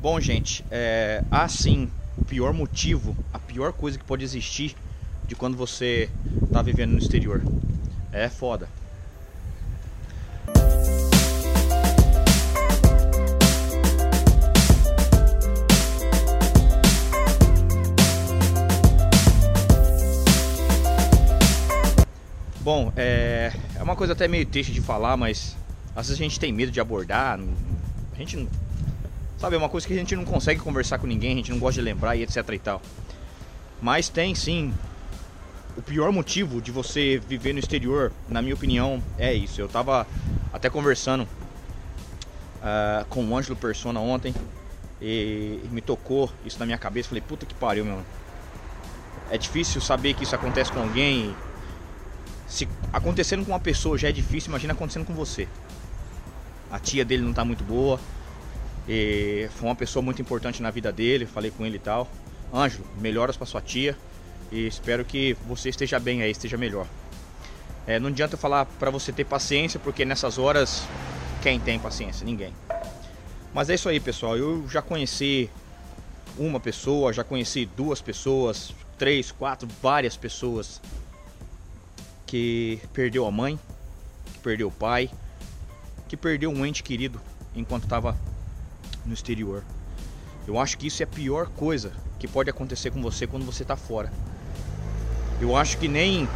Bom, 0.00 0.20
gente, 0.20 0.64
é, 0.70 1.24
há 1.28 1.48
sim 1.48 1.90
o 2.16 2.24
pior 2.24 2.52
motivo, 2.52 3.16
a 3.32 3.38
pior 3.38 3.72
coisa 3.72 3.98
que 3.98 4.04
pode 4.04 4.22
existir 4.22 4.76
de 5.26 5.34
quando 5.34 5.56
você 5.56 6.08
tá 6.52 6.62
vivendo 6.62 6.92
no 6.92 6.98
exterior. 6.98 7.42
É 8.12 8.28
foda. 8.28 8.68
Bom, 22.60 22.92
é, 22.96 23.52
é 23.74 23.82
uma 23.82 23.96
coisa 23.96 24.12
até 24.12 24.28
meio 24.28 24.46
triste 24.46 24.72
de 24.72 24.80
falar, 24.80 25.16
mas 25.16 25.56
às 25.96 26.06
vezes 26.06 26.20
a 26.20 26.22
gente 26.22 26.38
tem 26.38 26.52
medo 26.52 26.70
de 26.70 26.78
abordar. 26.80 27.40
A 28.12 28.16
gente 28.16 28.36
não. 28.36 28.67
Sabe, 29.38 29.54
é 29.54 29.58
uma 29.58 29.68
coisa 29.68 29.86
que 29.86 29.92
a 29.92 29.96
gente 29.96 30.16
não 30.16 30.24
consegue 30.24 30.60
conversar 30.60 30.98
com 30.98 31.06
ninguém, 31.06 31.34
a 31.34 31.36
gente 31.36 31.52
não 31.52 31.60
gosta 31.60 31.80
de 31.80 31.84
lembrar 31.84 32.16
e 32.16 32.24
etc 32.24 32.36
e 32.52 32.58
tal. 32.58 32.82
Mas 33.80 34.08
tem 34.08 34.34
sim. 34.34 34.74
O 35.76 35.82
pior 35.82 36.10
motivo 36.10 36.60
de 36.60 36.72
você 36.72 37.20
viver 37.28 37.52
no 37.52 37.60
exterior, 37.60 38.12
na 38.28 38.42
minha 38.42 38.54
opinião, 38.54 39.00
é 39.16 39.32
isso. 39.32 39.60
Eu 39.60 39.68
tava 39.68 40.04
até 40.52 40.68
conversando 40.68 41.22
uh, 41.22 43.04
com 43.08 43.24
o 43.24 43.36
Ângelo 43.36 43.54
Persona 43.54 44.00
ontem 44.00 44.34
e 45.00 45.60
me 45.70 45.80
tocou 45.80 46.32
isso 46.44 46.58
na 46.58 46.66
minha 46.66 46.78
cabeça. 46.78 47.08
Falei, 47.08 47.22
puta 47.22 47.46
que 47.46 47.54
pariu, 47.54 47.84
meu. 47.84 48.02
É 49.30 49.38
difícil 49.38 49.80
saber 49.80 50.14
que 50.14 50.24
isso 50.24 50.34
acontece 50.34 50.72
com 50.72 50.80
alguém 50.80 51.32
se 52.48 52.66
acontecendo 52.92 53.44
com 53.44 53.52
uma 53.52 53.60
pessoa 53.60 53.96
já 53.96 54.08
é 54.08 54.12
difícil, 54.12 54.48
imagina 54.48 54.72
acontecendo 54.72 55.04
com 55.04 55.12
você. 55.12 55.46
A 56.70 56.80
tia 56.80 57.04
dele 57.04 57.22
não 57.22 57.32
tá 57.32 57.44
muito 57.44 57.62
boa. 57.62 58.00
E 58.88 59.48
foi 59.56 59.68
uma 59.68 59.76
pessoa 59.76 60.02
muito 60.02 60.22
importante 60.22 60.62
na 60.62 60.70
vida 60.70 60.90
dele, 60.90 61.26
falei 61.26 61.50
com 61.50 61.66
ele 61.66 61.76
e 61.76 61.80
tal. 61.80 62.08
Ângelo, 62.52 62.86
melhoras 62.98 63.36
para 63.36 63.46
sua 63.46 63.60
tia 63.60 63.96
e 64.50 64.66
espero 64.66 65.04
que 65.04 65.36
você 65.46 65.68
esteja 65.68 66.00
bem 66.00 66.22
aí, 66.22 66.30
esteja 66.30 66.56
melhor. 66.56 66.86
É, 67.86 67.98
não 67.98 68.08
adianta 68.08 68.34
eu 68.34 68.38
falar 68.38 68.64
para 68.64 68.90
você 68.90 69.12
ter 69.12 69.24
paciência, 69.24 69.78
porque 69.78 70.04
nessas 70.04 70.38
horas 70.38 70.82
quem 71.42 71.60
tem 71.60 71.78
paciência? 71.78 72.24
Ninguém. 72.24 72.52
Mas 73.52 73.70
é 73.70 73.74
isso 73.74 73.88
aí, 73.88 74.00
pessoal. 74.00 74.36
Eu 74.36 74.66
já 74.68 74.80
conheci 74.80 75.50
uma 76.38 76.60
pessoa, 76.60 77.12
já 77.12 77.24
conheci 77.24 77.66
duas 77.66 78.00
pessoas, 78.00 78.74
três, 78.98 79.30
quatro, 79.30 79.68
várias 79.82 80.16
pessoas 80.16 80.80
que 82.26 82.80
perdeu 82.92 83.26
a 83.26 83.30
mãe, 83.30 83.58
que 84.32 84.38
perdeu 84.40 84.68
o 84.68 84.72
pai, 84.72 85.10
que 86.08 86.16
perdeu 86.16 86.50
um 86.50 86.64
ente 86.64 86.82
querido 86.82 87.20
enquanto 87.54 87.84
estava 87.84 88.16
no 89.08 89.14
exterior. 89.14 89.64
Eu 90.46 90.58
acho 90.58 90.78
que 90.78 90.86
isso 90.86 91.02
é 91.02 91.04
a 91.04 91.06
pior 91.06 91.48
coisa 91.48 91.92
que 92.18 92.28
pode 92.28 92.48
acontecer 92.48 92.90
com 92.90 93.02
você 93.02 93.26
quando 93.26 93.44
você 93.44 93.62
está 93.62 93.76
fora. 93.76 94.12
Eu 95.40 95.56
acho 95.56 95.78
que 95.78 95.88
nem 95.88 96.28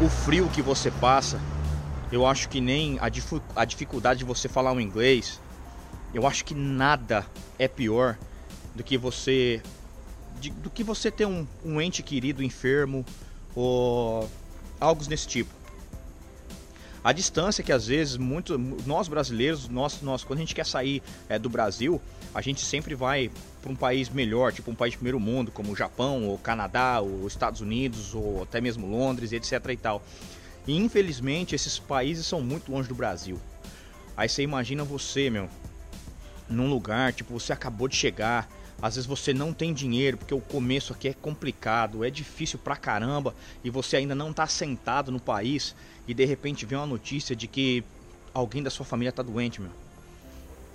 o 0.00 0.08
frio 0.08 0.48
que 0.48 0.62
você 0.62 0.90
passa, 0.90 1.40
eu 2.10 2.26
acho 2.26 2.48
que 2.48 2.60
nem 2.60 2.98
a, 2.98 3.10
a 3.56 3.64
dificuldade 3.64 4.20
de 4.20 4.24
você 4.24 4.48
falar 4.48 4.72
o 4.72 4.80
inglês, 4.80 5.40
eu 6.12 6.26
acho 6.26 6.44
que 6.44 6.54
nada 6.54 7.26
é 7.58 7.68
pior 7.68 8.18
do 8.74 8.82
que 8.82 8.96
você 8.96 9.62
de, 10.40 10.50
do 10.50 10.70
que 10.70 10.82
você 10.82 11.10
ter 11.10 11.26
um, 11.26 11.46
um 11.64 11.80
ente 11.80 12.02
querido 12.02 12.42
enfermo 12.42 13.04
ou 13.54 14.28
algo 14.80 15.04
desse 15.04 15.28
tipo. 15.28 15.59
A 17.02 17.12
distância 17.12 17.64
que 17.64 17.72
às 17.72 17.86
vezes 17.86 18.18
muito, 18.18 18.58
nós 18.86 19.08
brasileiros, 19.08 19.68
nós, 19.68 20.02
nós 20.02 20.22
quando 20.22 20.38
a 20.38 20.42
gente 20.42 20.54
quer 20.54 20.66
sair 20.66 21.02
é, 21.30 21.38
do 21.38 21.48
Brasil, 21.48 22.00
a 22.34 22.42
gente 22.42 22.60
sempre 22.60 22.94
vai 22.94 23.30
para 23.62 23.72
um 23.72 23.76
país 23.76 24.10
melhor, 24.10 24.52
tipo 24.52 24.70
um 24.70 24.74
país 24.74 24.92
de 24.92 24.98
primeiro 24.98 25.18
mundo, 25.18 25.50
como 25.50 25.72
o 25.72 25.76
Japão, 25.76 26.26
ou 26.26 26.36
Canadá, 26.36 27.00
ou 27.00 27.26
Estados 27.26 27.62
Unidos, 27.62 28.14
ou 28.14 28.42
até 28.42 28.60
mesmo 28.60 28.86
Londres, 28.86 29.32
etc 29.32 29.52
e 29.70 29.76
tal. 29.78 30.04
E 30.66 30.76
infelizmente 30.76 31.54
esses 31.54 31.78
países 31.78 32.26
são 32.26 32.42
muito 32.42 32.70
longe 32.70 32.88
do 32.88 32.94
Brasil. 32.94 33.40
Aí 34.14 34.28
você 34.28 34.42
imagina 34.42 34.84
você, 34.84 35.30
meu, 35.30 35.48
num 36.50 36.68
lugar, 36.68 37.14
tipo, 37.14 37.32
você 37.32 37.52
acabou 37.52 37.88
de 37.88 37.96
chegar, 37.96 38.46
às 38.82 38.94
vezes 38.94 39.06
você 39.06 39.34
não 39.34 39.52
tem 39.52 39.74
dinheiro, 39.74 40.16
porque 40.16 40.34
o 40.34 40.40
começo 40.40 40.92
aqui 40.92 41.08
é 41.08 41.14
complicado, 41.14 42.04
é 42.04 42.10
difícil 42.10 42.58
pra 42.58 42.76
caramba, 42.76 43.34
e 43.62 43.68
você 43.68 43.96
ainda 43.96 44.14
não 44.14 44.32
tá 44.32 44.46
sentado 44.46 45.12
no 45.12 45.20
país 45.20 45.74
e 46.08 46.14
de 46.14 46.24
repente 46.24 46.64
vem 46.64 46.78
uma 46.78 46.86
notícia 46.86 47.36
de 47.36 47.46
que 47.46 47.84
alguém 48.32 48.62
da 48.62 48.70
sua 48.70 48.86
família 48.86 49.12
tá 49.12 49.22
doente, 49.22 49.60
meu. 49.60 49.70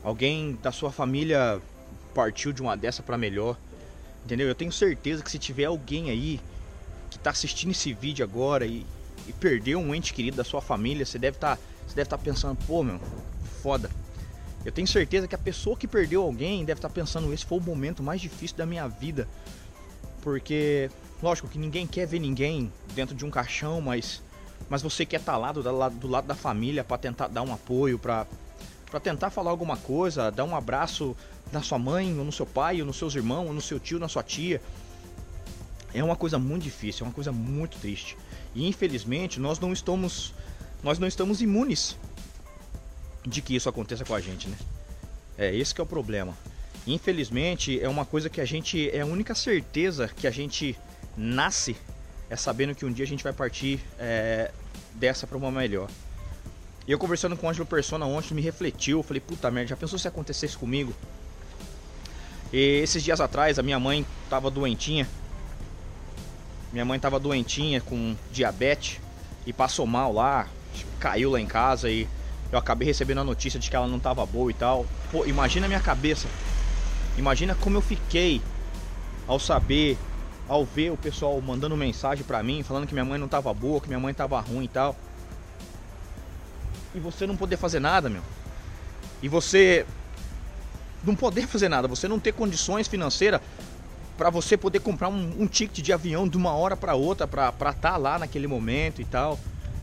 Alguém 0.03 0.57
da 0.61 0.71
sua 0.71 0.91
família 0.91 1.59
partiu 2.13 2.53
de 2.53 2.61
uma 2.61 2.77
dessa 2.77 3.01
para 3.01 3.17
melhor. 3.17 3.57
Entendeu? 4.23 4.47
Eu 4.47 4.55
tenho 4.55 4.71
certeza 4.71 5.23
que 5.23 5.31
se 5.31 5.39
tiver 5.39 5.65
alguém 5.65 6.09
aí 6.09 6.39
que 7.09 7.17
tá 7.17 7.31
assistindo 7.31 7.71
esse 7.71 7.91
vídeo 7.93 8.23
agora 8.23 8.65
e, 8.65 8.85
e 9.27 9.33
perdeu 9.33 9.79
um 9.79 9.95
ente 9.95 10.13
querido 10.13 10.37
da 10.37 10.43
sua 10.43 10.61
família, 10.61 11.05
você 11.05 11.17
deve 11.17 11.37
tá, 11.37 11.57
estar 11.87 12.05
tá 12.05 12.17
pensando, 12.17 12.57
pô, 12.67 12.83
meu, 12.83 12.99
foda 13.61 13.89
eu 14.65 14.71
tenho 14.71 14.87
certeza 14.87 15.27
que 15.27 15.35
a 15.35 15.37
pessoa 15.37 15.77
que 15.77 15.87
perdeu 15.87 16.23
alguém 16.23 16.65
deve 16.65 16.79
estar 16.79 16.89
pensando: 16.89 17.31
esse 17.31 17.45
foi 17.45 17.59
o 17.59 17.61
momento 17.61 18.01
mais 18.01 18.19
difícil 18.19 18.57
da 18.57 18.65
minha 18.65 18.87
vida. 18.87 19.27
Porque, 20.23 20.89
lógico 21.21 21.47
que 21.47 21.59
ninguém 21.59 21.85
quer 21.85 22.07
ver 22.07 22.17
ninguém 22.17 22.73
dentro 22.95 23.15
de 23.15 23.23
um 23.23 23.29
caixão, 23.29 23.79
mas, 23.79 24.23
mas 24.67 24.81
você 24.81 25.05
quer 25.05 25.19
estar 25.19 25.37
lá 25.37 25.51
do, 25.51 25.61
do 25.61 26.07
lado 26.07 26.25
da 26.25 26.33
família 26.33 26.83
para 26.83 26.97
tentar 26.97 27.27
dar 27.27 27.43
um 27.43 27.53
apoio, 27.53 27.99
para 27.99 28.25
tentar 29.03 29.29
falar 29.29 29.51
alguma 29.51 29.77
coisa, 29.77 30.31
dar 30.31 30.43
um 30.45 30.55
abraço 30.55 31.15
na 31.51 31.61
sua 31.61 31.77
mãe, 31.77 32.17
ou 32.17 32.25
no 32.25 32.31
seu 32.31 32.47
pai, 32.47 32.81
ou 32.81 32.87
nos 32.87 32.97
seus 32.97 33.13
irmãos, 33.13 33.45
ou 33.45 33.53
no 33.53 33.61
seu 33.61 33.79
tio, 33.79 33.99
na 33.99 34.07
sua 34.07 34.23
tia. 34.23 34.59
É 35.93 36.03
uma 36.03 36.15
coisa 36.15 36.39
muito 36.39 36.63
difícil, 36.63 37.05
é 37.05 37.07
uma 37.07 37.13
coisa 37.13 37.31
muito 37.31 37.77
triste. 37.77 38.17
E 38.55 38.67
infelizmente 38.67 39.39
nós 39.39 39.59
não 39.59 39.71
estamos, 39.71 40.33
nós 40.81 40.97
não 40.97 41.07
estamos 41.07 41.39
imunes 41.39 41.95
de 43.25 43.41
que 43.41 43.55
isso 43.55 43.67
aconteça 43.67 44.05
com 44.05 44.13
a 44.13 44.21
gente, 44.21 44.47
né? 44.47 44.57
É 45.37 45.53
esse 45.53 45.73
que 45.73 45.81
é 45.81 45.83
o 45.83 45.87
problema. 45.87 46.35
Infelizmente, 46.87 47.79
é 47.81 47.89
uma 47.89 48.05
coisa 48.05 48.29
que 48.29 48.39
a 48.39 48.45
gente 48.45 48.89
é 48.91 49.01
a 49.01 49.05
única 49.05 49.33
certeza 49.33 50.07
que 50.07 50.27
a 50.27 50.31
gente 50.31 50.77
nasce 51.17 51.75
é 52.29 52.35
sabendo 52.35 52.75
que 52.75 52.85
um 52.85 52.91
dia 52.91 53.05
a 53.05 53.07
gente 53.07 53.23
vai 53.23 53.33
partir 53.33 53.79
é, 53.99 54.51
dessa 54.93 55.25
para 55.27 55.37
uma 55.37 55.51
melhor. 55.51 55.89
E 56.87 56.91
eu 56.91 56.99
conversando 56.99 57.35
com 57.35 57.47
o 57.47 57.49
Ângelo 57.49 57.65
Persona 57.65 58.05
ontem 58.05 58.33
me 58.35 58.41
refletiu, 58.41 59.01
falei, 59.01 59.19
puta 59.19 59.49
merda, 59.49 59.69
já 59.69 59.75
pensou 59.75 59.97
se 59.97 60.07
acontecesse 60.07 60.55
comigo? 60.55 60.93
E 62.53 62.81
esses 62.83 63.03
dias 63.03 63.19
atrás 63.19 63.57
a 63.57 63.63
minha 63.63 63.79
mãe 63.79 64.05
tava 64.29 64.51
doentinha. 64.51 65.07
Minha 66.71 66.85
mãe 66.85 66.99
tava 66.99 67.19
doentinha 67.19 67.81
com 67.81 68.15
diabetes 68.31 68.99
e 69.45 69.53
passou 69.53 69.87
mal 69.87 70.13
lá, 70.13 70.47
caiu 70.99 71.31
lá 71.31 71.39
em 71.39 71.47
casa 71.47 71.89
e 71.89 72.07
eu 72.51 72.59
acabei 72.59 72.87
recebendo 72.87 73.19
a 73.19 73.23
notícia 73.23 73.59
de 73.59 73.69
que 73.69 73.75
ela 73.75 73.87
não 73.87 73.99
tava 73.99 74.25
boa 74.25 74.51
e 74.51 74.53
tal. 74.53 74.85
Pô, 75.11 75.25
imagina 75.25 75.65
a 75.65 75.69
minha 75.69 75.79
cabeça. 75.79 76.27
Imagina 77.17 77.55
como 77.55 77.77
eu 77.77 77.81
fiquei 77.81 78.41
ao 79.27 79.39
saber, 79.39 79.97
ao 80.47 80.65
ver 80.65 80.91
o 80.91 80.97
pessoal 80.97 81.39
mandando 81.41 81.75
mensagem 81.75 82.23
pra 82.23 82.43
mim, 82.43 82.63
falando 82.63 82.87
que 82.87 82.93
minha 82.93 83.05
mãe 83.05 83.19
não 83.19 83.27
tava 83.27 83.53
boa, 83.53 83.81
que 83.81 83.87
minha 83.87 83.99
mãe 83.99 84.13
tava 84.13 84.39
ruim 84.39 84.65
e 84.65 84.69
tal. 84.69 84.95
E 86.93 86.99
você 86.99 87.25
não 87.25 87.35
poder 87.35 87.57
fazer 87.57 87.79
nada, 87.79 88.09
meu. 88.09 88.21
E 89.21 89.27
você 89.27 89.85
não 91.03 91.15
poder 91.15 91.47
fazer 91.47 91.69
nada, 91.69 91.87
você 91.87 92.07
não 92.07 92.19
ter 92.19 92.33
condições 92.33 92.87
financeiras 92.87 93.41
para 94.17 94.29
você 94.29 94.55
poder 94.55 94.79
comprar 94.79 95.09
um, 95.09 95.41
um, 95.41 95.47
ticket 95.47 95.83
de 95.83 95.91
avião 95.91 96.27
de 96.27 96.37
uma 96.37 96.53
hora 96.53 96.75
para 96.75 96.95
outra 96.95 97.27
para 97.27 97.49
estar 97.49 97.73
tá 97.73 97.97
lá 97.97 98.17
naquele 98.17 98.47
momento 98.47 99.01
e 99.01 99.05
tal. 99.05 99.39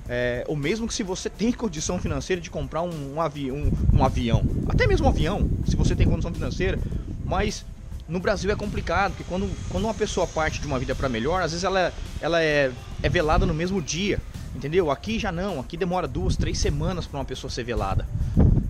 É, 0.08 0.44
ou 0.48 0.56
mesmo 0.56 0.88
que 0.88 0.94
se 0.94 1.02
você 1.02 1.30
tem 1.30 1.52
condição 1.52 1.98
financeira 1.98 2.40
de 2.40 2.50
comprar 2.50 2.82
um, 2.82 3.14
um, 3.14 3.20
avi 3.20 3.50
um, 3.50 3.70
um 3.92 4.04
avião, 4.04 4.44
até 4.68 4.86
mesmo 4.86 5.06
um 5.06 5.10
avião, 5.10 5.48
se 5.66 5.76
você 5.76 5.94
tem 5.94 6.06
condição 6.06 6.32
financeira, 6.32 6.78
mas 7.24 7.64
no 8.08 8.18
Brasil 8.18 8.50
é 8.50 8.56
complicado, 8.56 9.12
porque 9.12 9.24
quando, 9.24 9.48
quando 9.68 9.84
uma 9.84 9.94
pessoa 9.94 10.26
parte 10.26 10.60
de 10.60 10.66
uma 10.66 10.78
vida 10.78 10.94
para 10.94 11.08
melhor, 11.08 11.42
às 11.42 11.52
vezes 11.52 11.64
ela, 11.64 11.92
ela 12.20 12.42
é, 12.42 12.72
é 13.02 13.08
velada 13.08 13.46
no 13.46 13.54
mesmo 13.54 13.80
dia, 13.80 14.20
entendeu? 14.54 14.90
Aqui 14.90 15.18
já 15.18 15.30
não, 15.30 15.60
aqui 15.60 15.76
demora 15.76 16.08
duas, 16.08 16.36
três 16.36 16.58
semanas 16.58 17.06
para 17.06 17.20
uma 17.20 17.24
pessoa 17.24 17.50
ser 17.50 17.64
velada, 17.64 18.06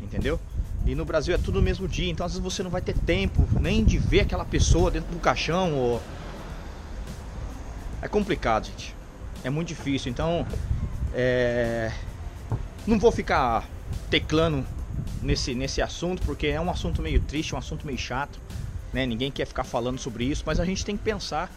entendeu? 0.02 0.38
E 0.86 0.94
no 0.94 1.04
Brasil 1.04 1.34
é 1.34 1.38
tudo 1.38 1.58
no 1.58 1.62
mesmo 1.62 1.88
dia, 1.88 2.10
então 2.10 2.26
às 2.26 2.32
vezes 2.32 2.42
você 2.42 2.62
não 2.62 2.70
vai 2.70 2.82
ter 2.82 2.94
tempo 2.94 3.48
nem 3.60 3.84
de 3.84 3.98
ver 3.98 4.20
aquela 4.20 4.44
pessoa 4.44 4.90
dentro 4.90 5.12
do 5.12 5.18
caixão 5.18 5.74
ou... 5.74 6.02
É 8.00 8.08
complicado, 8.08 8.66
gente. 8.66 8.94
É 9.44 9.50
muito 9.50 9.68
difícil, 9.68 10.10
então 10.10 10.44
é... 11.14 11.92
Não 12.86 12.98
vou 12.98 13.12
ficar 13.12 13.68
teclando 14.10 14.66
nesse, 15.22 15.54
nesse 15.54 15.80
assunto, 15.80 16.22
porque 16.22 16.48
é 16.48 16.60
um 16.60 16.70
assunto 16.70 17.00
meio 17.00 17.20
triste, 17.20 17.54
um 17.54 17.58
assunto 17.58 17.86
meio 17.86 17.98
chato. 17.98 18.40
Né? 18.92 19.06
Ninguém 19.06 19.30
quer 19.30 19.46
ficar 19.46 19.64
falando 19.64 19.98
sobre 19.98 20.24
isso, 20.24 20.42
mas 20.44 20.60
a 20.60 20.64
gente 20.64 20.84
tem 20.84 20.96
que 20.96 21.02
pensar. 21.02 21.50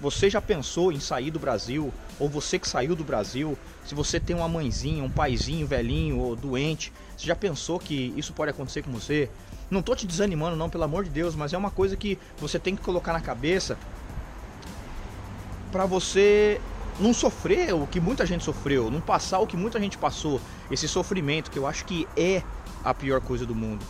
Você 0.00 0.30
já 0.30 0.40
pensou 0.40 0.90
em 0.92 1.00
sair 1.00 1.30
do 1.30 1.38
Brasil? 1.38 1.92
Ou 2.18 2.28
você 2.28 2.58
que 2.58 2.68
saiu 2.68 2.96
do 2.96 3.04
Brasil? 3.04 3.58
Se 3.84 3.94
você 3.94 4.18
tem 4.18 4.34
uma 4.34 4.48
mãezinha, 4.48 5.04
um 5.04 5.10
paizinho 5.10 5.66
velhinho 5.66 6.18
ou 6.18 6.34
doente, 6.34 6.92
você 7.16 7.26
já 7.26 7.36
pensou 7.36 7.78
que 7.78 8.14
isso 8.16 8.32
pode 8.32 8.50
acontecer 8.50 8.82
com 8.82 8.90
você? 8.90 9.28
Não 9.70 9.82
tô 9.82 9.94
te 9.94 10.06
desanimando 10.06 10.56
não, 10.56 10.70
pelo 10.70 10.84
amor 10.84 11.04
de 11.04 11.10
Deus, 11.10 11.34
mas 11.34 11.52
é 11.52 11.58
uma 11.58 11.70
coisa 11.70 11.96
que 11.96 12.18
você 12.38 12.58
tem 12.58 12.74
que 12.74 12.82
colocar 12.82 13.12
na 13.12 13.20
cabeça 13.20 13.78
para 15.70 15.86
você 15.86 16.60
não 17.00 17.14
sofrer 17.14 17.74
o 17.74 17.86
que 17.86 17.98
muita 17.98 18.26
gente 18.26 18.44
sofreu, 18.44 18.90
não 18.90 19.00
passar 19.00 19.38
o 19.38 19.46
que 19.46 19.56
muita 19.56 19.80
gente 19.80 19.96
passou, 19.96 20.40
esse 20.70 20.86
sofrimento 20.86 21.50
que 21.50 21.58
eu 21.58 21.66
acho 21.66 21.84
que 21.84 22.06
é 22.16 22.42
a 22.84 22.92
pior 22.92 23.20
coisa 23.20 23.46
do 23.46 23.54
mundo. 23.54 23.84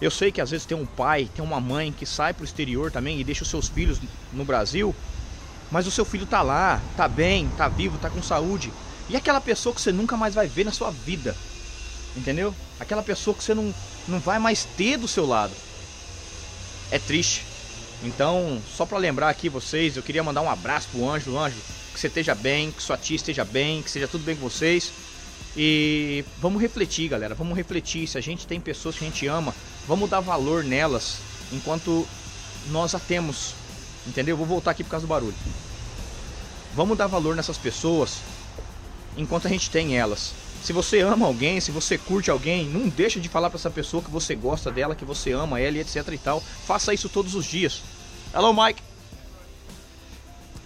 Eu 0.00 0.10
sei 0.10 0.30
que 0.32 0.40
às 0.40 0.50
vezes 0.50 0.66
tem 0.66 0.76
um 0.76 0.86
pai, 0.86 1.28
tem 1.34 1.44
uma 1.44 1.60
mãe 1.60 1.92
que 1.92 2.06
sai 2.06 2.32
pro 2.32 2.44
exterior 2.44 2.90
também 2.90 3.20
e 3.20 3.24
deixa 3.24 3.42
os 3.42 3.50
seus 3.50 3.68
filhos 3.68 4.00
no 4.32 4.44
Brasil, 4.44 4.94
mas 5.70 5.86
o 5.86 5.90
seu 5.90 6.04
filho 6.04 6.26
tá 6.26 6.42
lá, 6.42 6.80
tá 6.96 7.06
bem, 7.06 7.48
tá 7.56 7.68
vivo, 7.68 7.98
tá 7.98 8.08
com 8.08 8.22
saúde. 8.22 8.72
E 9.08 9.16
aquela 9.16 9.40
pessoa 9.40 9.74
que 9.74 9.80
você 9.80 9.92
nunca 9.92 10.16
mais 10.16 10.34
vai 10.34 10.46
ver 10.46 10.64
na 10.64 10.72
sua 10.72 10.90
vida. 10.90 11.36
Entendeu? 12.16 12.54
Aquela 12.78 13.02
pessoa 13.02 13.36
que 13.36 13.42
você 13.42 13.54
não, 13.54 13.74
não 14.08 14.18
vai 14.18 14.38
mais 14.38 14.64
ter 14.64 14.96
do 14.96 15.06
seu 15.06 15.26
lado. 15.26 15.52
É 16.90 16.98
triste. 16.98 17.44
Então, 18.02 18.60
só 18.74 18.86
para 18.86 18.98
lembrar 18.98 19.28
aqui 19.28 19.48
vocês, 19.48 19.96
eu 19.96 20.02
queria 20.02 20.22
mandar 20.22 20.40
um 20.40 20.50
abraço 20.50 20.88
pro 20.90 21.08
Anjo, 21.08 21.38
Anjo, 21.38 21.58
que 22.00 22.02
você 22.02 22.06
esteja 22.08 22.34
bem, 22.34 22.70
que 22.70 22.82
sua 22.82 22.96
tia 22.96 23.16
esteja 23.16 23.44
bem, 23.44 23.82
que 23.82 23.90
seja 23.90 24.08
tudo 24.08 24.24
bem 24.24 24.34
com 24.34 24.48
vocês. 24.48 24.90
E 25.54 26.24
vamos 26.38 26.62
refletir, 26.62 27.08
galera, 27.08 27.34
vamos 27.34 27.54
refletir. 27.56 28.06
Se 28.06 28.16
a 28.16 28.20
gente 28.20 28.46
tem 28.46 28.58
pessoas 28.58 28.96
que 28.96 29.04
a 29.04 29.06
gente 29.06 29.26
ama, 29.26 29.54
vamos 29.86 30.08
dar 30.08 30.20
valor 30.20 30.64
nelas 30.64 31.18
enquanto 31.52 32.06
nós 32.70 32.94
a 32.94 32.98
temos. 32.98 33.54
Entendeu? 34.06 34.34
Vou 34.34 34.46
voltar 34.46 34.70
aqui 34.70 34.82
por 34.82 34.90
causa 34.90 35.06
do 35.06 35.10
barulho. 35.10 35.34
Vamos 36.74 36.96
dar 36.96 37.06
valor 37.06 37.36
nessas 37.36 37.58
pessoas 37.58 38.18
enquanto 39.16 39.46
a 39.46 39.50
gente 39.50 39.68
tem 39.68 39.98
elas. 39.98 40.32
Se 40.62 40.72
você 40.72 41.00
ama 41.00 41.26
alguém, 41.26 41.60
se 41.60 41.70
você 41.70 41.98
curte 41.98 42.30
alguém, 42.30 42.66
não 42.66 42.88
deixa 42.88 43.20
de 43.20 43.28
falar 43.28 43.50
para 43.50 43.58
essa 43.58 43.70
pessoa 43.70 44.02
que 44.02 44.10
você 44.10 44.34
gosta 44.34 44.70
dela, 44.70 44.94
que 44.94 45.04
você 45.04 45.32
ama 45.32 45.60
ela 45.60 45.76
e 45.76 45.80
etc 45.80 46.06
e 46.12 46.18
tal. 46.18 46.42
Faça 46.66 46.94
isso 46.94 47.08
todos 47.10 47.34
os 47.34 47.44
dias. 47.44 47.82
Hello, 48.32 48.54
Mike. 48.54 48.89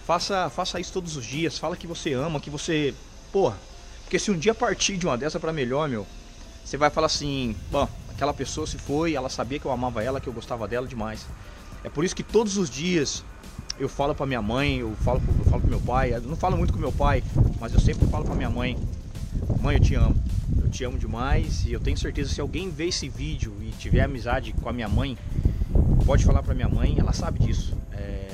Faça, 0.05 0.49
faça 0.49 0.79
isso 0.79 0.93
todos 0.93 1.15
os 1.15 1.25
dias. 1.25 1.57
Fala 1.57 1.75
que 1.75 1.87
você 1.87 2.13
ama, 2.13 2.39
que 2.39 2.49
você, 2.49 2.93
porra. 3.31 3.57
Porque 4.03 4.19
se 4.19 4.29
um 4.31 4.37
dia 4.37 4.53
partir 4.53 4.97
de 4.97 5.05
uma 5.05 5.17
dessa 5.17 5.39
para 5.39 5.51
melhor, 5.51 5.89
meu, 5.89 6.05
você 6.63 6.77
vai 6.77 6.89
falar 6.89 7.07
assim, 7.07 7.55
bom, 7.71 7.87
aquela 8.09 8.33
pessoa 8.33 8.67
se 8.67 8.77
foi, 8.77 9.15
ela 9.15 9.29
sabia 9.29 9.59
que 9.59 9.65
eu 9.65 9.71
amava 9.71 10.03
ela, 10.03 10.21
que 10.21 10.27
eu 10.27 10.33
gostava 10.33 10.67
dela 10.67 10.87
demais. 10.87 11.25
É 11.83 11.89
por 11.89 12.05
isso 12.05 12.15
que 12.15 12.23
todos 12.23 12.57
os 12.57 12.69
dias 12.69 13.23
eu 13.79 13.89
falo 13.89 14.13
para 14.13 14.25
minha 14.25 14.41
mãe, 14.41 14.77
eu 14.79 14.95
falo, 15.03 15.21
eu 15.39 15.45
falo 15.45 15.61
pro 15.61 15.69
meu 15.69 15.81
pai, 15.81 16.13
eu 16.13 16.21
não 16.21 16.35
falo 16.35 16.55
muito 16.55 16.71
com 16.71 16.79
meu 16.79 16.91
pai, 16.91 17.23
mas 17.59 17.73
eu 17.73 17.79
sempre 17.79 18.07
falo 18.07 18.23
para 18.23 18.35
minha 18.35 18.49
mãe, 18.49 18.77
Mãe, 19.61 19.77
eu 19.77 19.81
te 19.81 19.95
amo. 19.95 20.15
Eu 20.61 20.69
te 20.69 20.83
amo 20.83 20.97
demais 20.97 21.65
e 21.65 21.73
eu 21.73 21.79
tenho 21.79 21.97
certeza 21.97 22.33
se 22.33 22.39
alguém 22.39 22.69
ver 22.69 22.87
esse 22.87 23.09
vídeo 23.09 23.55
e 23.61 23.71
tiver 23.71 24.01
amizade 24.01 24.53
com 24.53 24.69
a 24.69 24.73
minha 24.73 24.87
mãe, 24.87 25.17
pode 26.05 26.23
falar 26.23 26.43
pra 26.43 26.53
minha 26.53 26.69
mãe, 26.69 26.95
ela 26.97 27.13
sabe 27.13 27.39
disso. 27.39 27.75
É, 27.91 28.24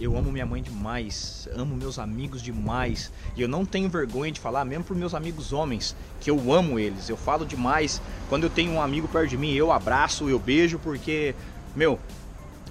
eu 0.00 0.16
amo 0.16 0.30
minha 0.30 0.46
mãe 0.46 0.62
demais, 0.62 1.48
amo 1.54 1.74
meus 1.74 1.98
amigos 1.98 2.40
demais 2.40 3.10
e 3.36 3.42
eu 3.42 3.48
não 3.48 3.64
tenho 3.64 3.88
vergonha 3.88 4.30
de 4.30 4.40
falar, 4.40 4.64
mesmo 4.64 4.84
pros 4.84 4.98
meus 4.98 5.12
amigos 5.12 5.52
homens, 5.52 5.96
que 6.20 6.30
eu 6.30 6.52
amo 6.52 6.78
eles. 6.78 7.08
Eu 7.08 7.16
falo 7.16 7.44
demais. 7.44 8.00
Quando 8.28 8.44
eu 8.44 8.50
tenho 8.50 8.72
um 8.72 8.80
amigo 8.80 9.08
perto 9.08 9.30
de 9.30 9.36
mim, 9.36 9.52
eu 9.52 9.72
abraço, 9.72 10.28
eu 10.28 10.38
beijo, 10.38 10.78
porque, 10.78 11.34
meu, 11.74 11.98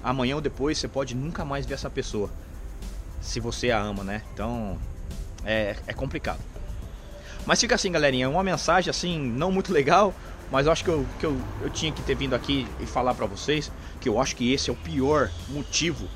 amanhã 0.02 0.36
ou 0.36 0.40
depois 0.40 0.78
você 0.78 0.88
pode 0.88 1.14
nunca 1.14 1.44
mais 1.44 1.66
ver 1.66 1.74
essa 1.74 1.90
pessoa. 1.90 2.30
Se 3.20 3.40
você 3.40 3.70
a 3.70 3.80
ama, 3.80 4.02
né? 4.02 4.22
Então, 4.32 4.78
é, 5.44 5.76
é 5.86 5.92
complicado. 5.92 6.40
Mas 7.44 7.60
fica 7.60 7.74
assim, 7.74 7.90
galerinha, 7.90 8.28
uma 8.28 8.42
mensagem 8.42 8.90
assim, 8.90 9.18
não 9.18 9.50
muito 9.50 9.72
legal, 9.72 10.14
mas 10.50 10.66
eu 10.66 10.72
acho 10.72 10.84
que 10.84 10.90
eu, 10.90 11.06
que 11.18 11.26
eu, 11.26 11.38
eu 11.60 11.70
tinha 11.70 11.92
que 11.92 12.02
ter 12.02 12.14
vindo 12.14 12.34
aqui 12.34 12.66
e 12.80 12.86
falar 12.86 13.14
para 13.14 13.26
vocês 13.26 13.70
que 14.00 14.08
eu 14.08 14.20
acho 14.20 14.36
que 14.36 14.52
esse 14.52 14.70
é 14.70 14.72
o 14.72 14.76
pior 14.76 15.30
motivo, 15.48 16.08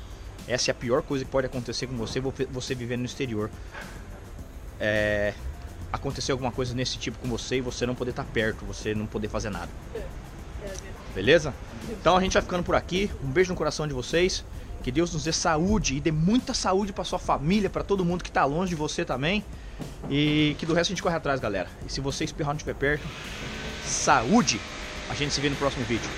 essa 0.47 0.71
é 0.71 0.73
a 0.73 0.75
pior 0.75 1.01
coisa 1.01 1.23
que 1.23 1.31
pode 1.31 1.47
acontecer 1.47 1.87
com 1.87 1.95
você, 1.95 2.19
você 2.19 2.75
vivendo 2.75 2.99
no 2.99 3.05
exterior. 3.05 3.49
É, 4.79 5.33
acontecer 5.91 6.31
alguma 6.31 6.51
coisa 6.51 6.73
nesse 6.73 6.97
tipo 6.97 7.17
com 7.19 7.27
você 7.29 7.57
e 7.57 7.61
você 7.61 7.85
não 7.85 7.95
poder 7.95 8.11
estar 8.11 8.23
tá 8.23 8.29
perto, 8.33 8.65
você 8.65 8.93
não 8.93 9.05
poder 9.05 9.29
fazer 9.29 9.49
nada. 9.49 9.69
Beleza? 11.13 11.53
Então 11.89 12.17
a 12.17 12.21
gente 12.21 12.33
vai 12.33 12.41
ficando 12.41 12.63
por 12.63 12.75
aqui. 12.75 13.09
Um 13.23 13.29
beijo 13.29 13.51
no 13.51 13.55
coração 13.55 13.87
de 13.87 13.93
vocês. 13.93 14.43
Que 14.81 14.91
Deus 14.91 15.13
nos 15.13 15.23
dê 15.23 15.31
saúde 15.31 15.95
e 15.95 16.01
dê 16.01 16.11
muita 16.11 16.53
saúde 16.53 16.91
para 16.91 17.05
sua 17.05 17.19
família, 17.19 17.69
para 17.69 17.85
todo 17.85 18.03
mundo 18.03 18.21
que 18.21 18.29
está 18.29 18.43
longe 18.43 18.71
de 18.71 18.75
você 18.75 19.05
também. 19.05 19.45
E 20.09 20.57
que 20.59 20.65
do 20.65 20.73
resto 20.73 20.91
a 20.91 20.93
gente 20.93 21.03
corre 21.03 21.15
atrás, 21.15 21.39
galera. 21.39 21.69
E 21.87 21.91
se 21.91 22.01
você 22.01 22.25
espirrar 22.25 22.53
não 22.53 22.57
estiver 22.57 22.75
perto, 22.75 23.07
saúde! 23.85 24.59
A 25.09 25.13
gente 25.13 25.33
se 25.33 25.39
vê 25.39 25.49
no 25.49 25.55
próximo 25.55 25.85
vídeo. 25.85 26.09